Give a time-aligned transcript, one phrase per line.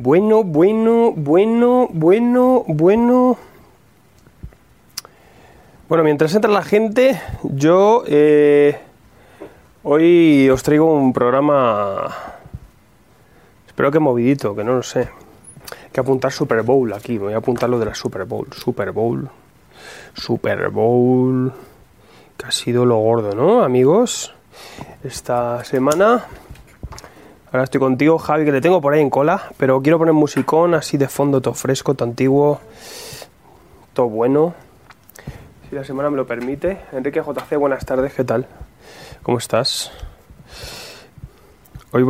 [0.00, 3.36] Bueno, bueno, bueno, bueno, bueno.
[5.88, 8.78] Bueno, mientras entra la gente, yo eh,
[9.82, 12.14] hoy os traigo un programa,
[13.66, 15.00] espero que movidito, que no lo sé.
[15.00, 18.92] Hay que apuntar Super Bowl aquí, voy a apuntar lo de la Super Bowl, Super
[18.92, 19.28] Bowl,
[20.14, 21.52] Super Bowl,
[22.36, 24.32] que ha sido lo gordo, ¿no, amigos?
[25.02, 26.24] Esta semana
[27.50, 30.74] Ahora estoy contigo, Javi, que te tengo por ahí en cola, pero quiero poner musicón
[30.74, 32.60] así de fondo, todo fresco, todo antiguo,
[33.94, 34.52] todo bueno.
[35.68, 36.78] Si la semana me lo permite.
[36.92, 38.46] Enrique JC, buenas tardes, ¿qué tal?
[39.22, 39.90] ¿Cómo estás?
[41.92, 42.02] Hoy,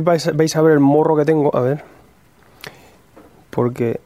[0.00, 1.82] vais, a ver el morro que tengo, a ver.
[3.48, 4.00] Porque...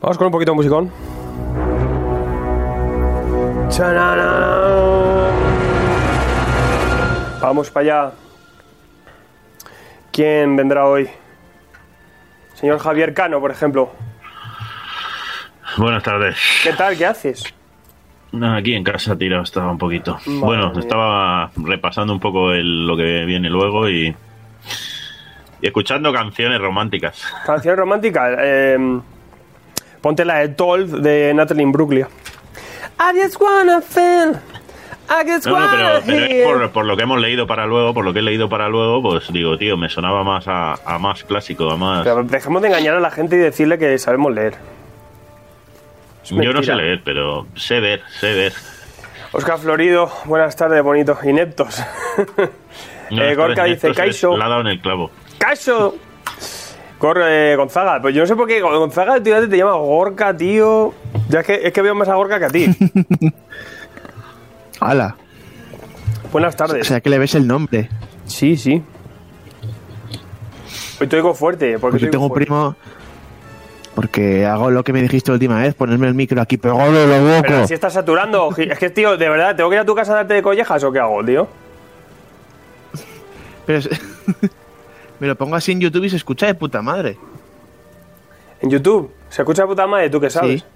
[0.00, 0.90] Vamos con un poquito de musicón.
[7.40, 8.12] Vamos para allá.
[10.12, 11.08] ¿Quién vendrá hoy?
[12.54, 13.90] Señor Javier Cano, por ejemplo.
[15.78, 16.36] Buenas tardes.
[16.62, 16.96] ¿Qué tal?
[16.96, 17.44] ¿Qué haces?
[18.56, 20.14] Aquí en casa tirado estaba un poquito.
[20.26, 20.80] Madre bueno, mía.
[20.80, 24.14] estaba repasando un poco el- lo que viene luego y,
[25.60, 27.22] y escuchando canciones románticas.
[27.46, 28.36] Canción romántica.
[28.38, 29.00] eh,
[30.00, 32.08] ponte la de Told de Natalie Imbruglia.
[33.00, 34.36] I just wanna feel.
[35.26, 38.04] Just No, no, pero, pero es por, por lo que hemos leído para luego, por
[38.04, 41.24] lo que he leído para luego, pues digo, tío, me sonaba más a, a más
[41.24, 42.04] clásico, a más...
[42.04, 44.54] Pero dejemos de engañar a la gente y decirle que sabemos leer.
[46.24, 48.52] Yo no sé leer, pero sé ver, sé ver.
[49.32, 51.18] Oscar Florido, buenas tardes, bonito.
[51.24, 51.82] Ineptos.
[53.10, 54.36] No, Eh, Gorka dice, Kaixo.
[54.36, 55.10] La ha dado en el clavo.
[55.36, 55.96] ¡Caso!
[56.96, 58.00] Corre, Gonzaga.
[58.00, 60.94] Pues yo no sé por qué Gonzaga tío, te llama Gorka, tío.
[61.28, 62.66] Ya es que, es que veo más a Gorka que a ti.
[64.80, 65.16] ¡Hala!
[66.32, 66.86] Buenas O tardes.
[66.86, 67.88] sea que le ves el nombre.
[68.26, 68.82] Sí, sí.
[71.00, 71.78] Hoy te oigo fuerte.
[71.78, 72.76] Porque Pues yo tengo un primo.
[73.94, 77.06] Porque hago lo que me dijiste la última vez, ponerme el micro aquí pegado de
[77.06, 77.66] lo Pero boco.
[77.66, 78.54] si estás saturando.
[78.56, 80.82] Es que, tío, de verdad, ¿tengo que ir a tu casa a darte de collejas
[80.84, 81.48] o qué hago, tío?
[83.66, 83.88] Pero es-
[85.20, 87.18] me lo pongo así en YouTube y se escucha de puta madre.
[88.60, 89.10] En YouTube.
[89.28, 90.60] Se escucha de puta madre, ¿tú qué sabes?
[90.60, 90.66] Sí.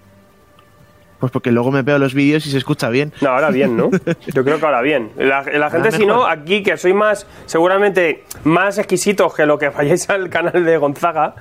[1.19, 3.13] Pues porque luego me veo los vídeos y se escucha bien.
[3.21, 3.91] No, ahora bien, ¿no?
[4.35, 5.11] Yo creo que ahora bien.
[5.17, 9.69] La, la gente, si no, aquí que soy más, seguramente más exquisitos que lo que
[9.71, 11.35] vayáis al canal de Gonzaga,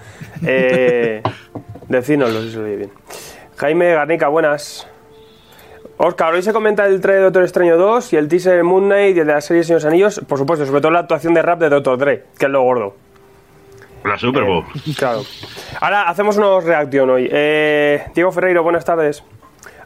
[0.45, 1.21] eh,
[1.89, 2.91] decínoslo si se oye bien.
[3.57, 4.87] Jaime Garnica, buenas.
[5.97, 8.85] Oscar, hoy se comenta el trailer de Doctor Extraño 2 y el teaser de Moon
[8.85, 11.41] Knight y el de la serie Señores Anillos, por supuesto, sobre todo la actuación de
[11.41, 12.95] rap de Doctor Dre, que es lo gordo.
[14.03, 14.65] La Super Bowl.
[14.97, 15.21] Claro.
[15.79, 17.29] Ahora hacemos unos reacción hoy.
[17.31, 19.23] Eh, Diego Ferreiro, buenas tardes.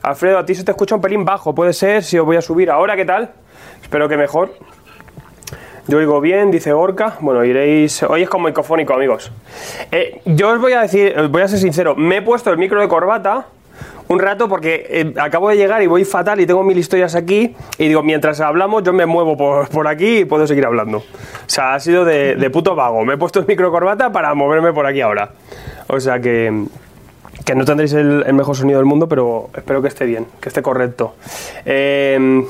[0.07, 2.41] Alfredo, a ti se te escucha un pelín bajo, puede ser, si os voy a
[2.41, 3.29] subir ahora, ¿qué tal?
[3.81, 4.53] Espero que mejor.
[5.85, 7.17] Yo oigo bien, dice Gorka.
[7.19, 8.03] Bueno, iréis.
[8.03, 9.33] Hoy es como icofónico, amigos.
[9.91, 12.57] Eh, yo os voy a decir, os voy a ser sincero, me he puesto el
[12.57, 13.47] micro de corbata
[14.07, 17.53] un rato porque eh, acabo de llegar y voy fatal y tengo mil historias aquí.
[17.77, 20.99] Y digo, mientras hablamos, yo me muevo por, por aquí y puedo seguir hablando.
[20.99, 21.03] O
[21.47, 23.03] sea, ha sido de, de puto vago.
[23.03, 25.31] Me he puesto el micro de corbata para moverme por aquí ahora.
[25.87, 26.65] O sea que
[27.47, 30.49] que no tendréis el, el mejor sonido del mundo, pero espero que esté bien, que
[30.49, 31.15] esté correcto.
[31.65, 32.45] Eh,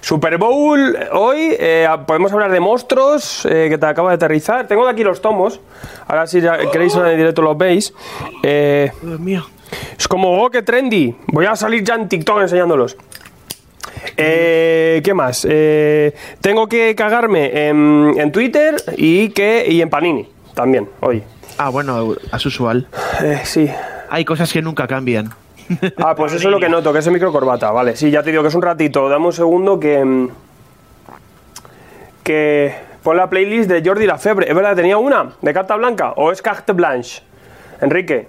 [0.00, 4.66] Super Bowl, hoy eh, podemos hablar de monstruos eh, que te acaba de aterrizar.
[4.66, 5.60] Tengo de aquí los tomos,
[6.08, 7.92] ahora si ya queréis en el directo los veis.
[8.42, 9.46] Eh, Dios mío.
[9.98, 11.14] es como, oh, qué trendy.
[11.26, 12.96] Voy a salir ya en TikTok enseñándolos.
[14.16, 15.46] Eh, ¿Qué más?
[15.46, 21.22] Eh, tengo que cagarme en, en Twitter y, que, y en Panini también, hoy.
[21.58, 22.88] Ah, bueno, es usual.
[23.22, 23.70] Eh, sí,
[24.14, 25.30] Hay cosas que nunca cambian.
[25.96, 27.96] Ah, pues eso es lo que noto, que es el micro corbata, vale.
[27.96, 29.08] Sí, ya te digo que es un ratito.
[29.08, 30.04] Dame un segundo que.
[30.04, 30.28] mm,
[32.22, 32.74] Que.
[33.02, 34.48] Pon la playlist de Jordi Lafebre.
[34.48, 36.12] Es verdad, tenía una de carta blanca.
[36.12, 37.22] ¿O es carte blanche?
[37.80, 38.28] Enrique.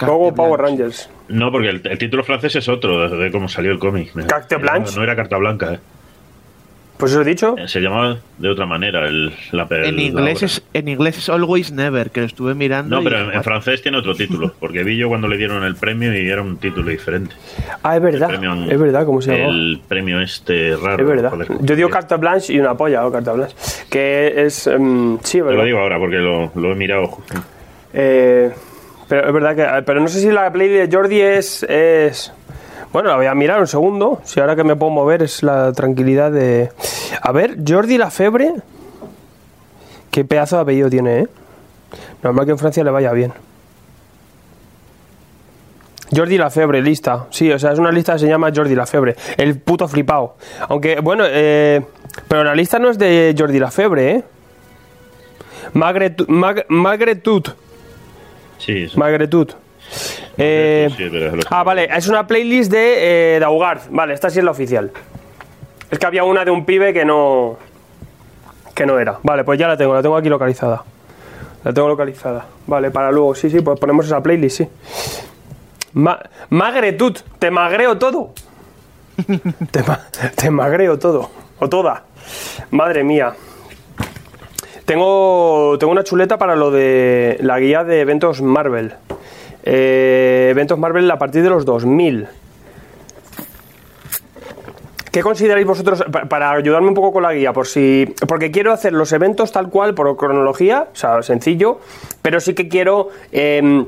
[0.00, 1.10] Gogo Power Rangers.
[1.28, 4.12] No, porque el, el título francés es otro de, de cómo salió el cómic.
[4.26, 4.92] Carte blanche.
[4.92, 5.80] No, no era carta blanca, ¿eh?
[7.02, 7.56] Pues eso he dicho.
[7.66, 11.72] Se llamaba de otra manera el, la el- En inglés, es, en inglés es Always
[11.72, 12.94] Never, que lo estuve mirando.
[12.94, 15.64] No, y- pero en, en francés tiene otro título, porque vi yo cuando le dieron
[15.64, 17.34] el premio y era un título diferente.
[17.82, 18.28] Ah, es verdad.
[18.28, 19.50] Premio- Es verdad, ¿cómo se llama?
[19.50, 21.02] El premio este raro.
[21.02, 21.30] Es verdad.
[21.30, 23.56] joder, Yo digo carta blanche y una polla o carta blanche.
[23.90, 24.68] Que es.
[24.68, 25.58] em, sí, Te ¿verdad?
[25.58, 27.18] lo digo ahora porque lo, lo he mirado.
[27.94, 28.50] Eh,
[29.08, 29.82] pero es verdad que.
[29.84, 31.62] Pero no sé si la play de Jordi es.
[31.68, 32.32] es
[32.92, 34.20] bueno, la voy a mirar un segundo.
[34.24, 36.70] Si ahora que me puedo mover es la tranquilidad de.
[37.20, 38.52] A ver, Jordi Lafebre.
[40.10, 41.26] Qué pedazo de apellido tiene, ¿eh?
[42.22, 43.32] Normal que en Francia le vaya bien.
[46.14, 47.26] Jordi Lafebre, lista.
[47.30, 49.16] Sí, o sea, es una lista que se llama Jordi Lafebre.
[49.38, 50.36] El puto flipado.
[50.68, 51.80] Aunque, bueno, eh,
[52.28, 54.24] pero la lista no es de Jordi Lafebre, ¿eh?
[55.72, 57.48] Magretu- Mag- Magretut.
[58.58, 58.98] Sí, sí.
[58.98, 59.54] Magretut.
[60.38, 63.80] Eh, Sí, pero es lo que- ah, vale, es una playlist de eh, Daugard.
[63.90, 64.90] Vale, esta sí es la oficial.
[65.90, 67.58] Es que había una de un pibe que no.
[68.74, 69.18] que no era.
[69.22, 70.82] Vale, pues ya la tengo, la tengo aquí localizada.
[71.64, 72.46] La tengo localizada.
[72.66, 74.68] Vale, para luego, sí, sí, pues ponemos esa playlist, sí.
[75.92, 76.18] Ma
[76.48, 78.32] magretut, te magreo todo.
[79.70, 80.00] te, ma-
[80.34, 81.30] te magreo todo.
[81.58, 82.04] O toda.
[82.70, 83.34] Madre mía.
[84.86, 88.94] Tengo, tengo una chuleta para lo de la guía de eventos Marvel.
[89.64, 92.26] Eh, eventos Marvel a partir de los 2000.
[95.10, 98.72] ¿Qué consideráis vosotros, pa- para ayudarme un poco con la guía, por si, porque quiero
[98.72, 101.80] hacer los eventos tal cual, por cronología, o sea, sencillo,
[102.22, 103.86] pero sí que quiero em,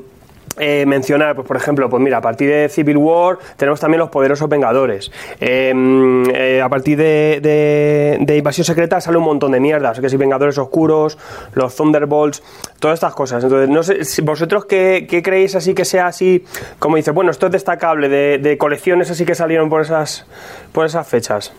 [0.57, 4.09] eh, mencionar, pues por ejemplo, pues mira, a partir de Civil War tenemos también los
[4.09, 5.11] poderosos Vengadores.
[5.39, 10.09] Em, eh, a partir de, de- de Invasión Secreta sale un montón de mierdas, que
[10.09, 11.17] si Vengadores Oscuros,
[11.53, 12.41] los Thunderbolts,
[12.79, 13.43] todas estas cosas.
[13.43, 16.43] Entonces, no sé, si vosotros qué, qué creéis así que sea así,
[16.79, 20.25] como dice, bueno, esto es destacable, de, de colecciones así que salieron por esas,
[20.71, 21.53] por esas fechas.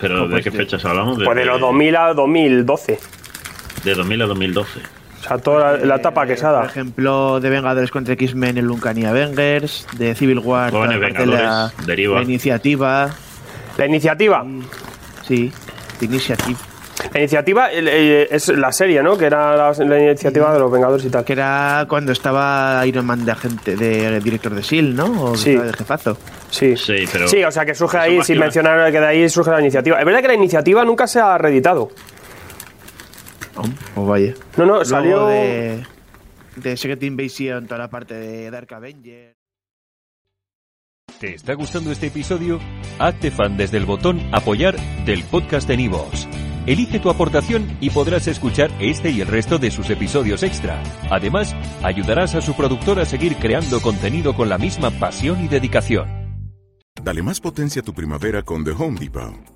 [0.00, 1.18] Pero ¿de qué fechas hablamos?
[1.24, 2.98] Pues de los 2000 a 2012.
[3.84, 4.80] De 2000 a 2012.
[5.26, 6.60] O sea, toda la, la etapa Eh, quesada.
[6.60, 11.26] Por ejemplo, de Vengadores contra X-Men, el Uncanny Avengers, de Civil War, la parte de
[11.26, 13.10] la, la iniciativa,
[13.76, 14.44] La iniciativa.
[15.26, 15.52] sí,
[15.98, 16.56] The Initiative,
[17.12, 19.18] La iniciativa el- eh, es la serie, ¿no?
[19.18, 21.24] Que era la, la iniciativa de los Vengadores y tal.
[21.24, 25.24] que era cuando estaba Iron Man de agente, de director de S.H.I.E.L.D., ¿no?
[25.24, 25.54] O Sí.
[25.56, 26.16] de jefazo.
[26.50, 26.76] Sí.
[26.76, 29.50] Sí, pero- Sí, o sea que surge ahí, sin una- mencionar que de ahí surge
[29.50, 29.98] la iniciativa.
[29.98, 31.90] Es verdad que la iniciativa nunca se ha reeditado.
[33.94, 34.34] O vaya.
[34.56, 35.26] No, no, Luego salió.
[35.28, 35.84] de,
[36.56, 39.34] de Secret Invasion, toda la parte de Dark Avenger.
[41.20, 42.60] ¿Te está gustando este episodio?
[42.98, 44.76] Hazte fan desde el botón Apoyar
[45.06, 46.28] del podcast de Nivos.
[46.66, 50.82] Elige tu aportación y podrás escuchar este y el resto de sus episodios extra.
[51.10, 56.08] Además, ayudarás a su productor a seguir creando contenido con la misma pasión y dedicación.
[57.02, 59.55] Dale más potencia a tu primavera con The Home Depot.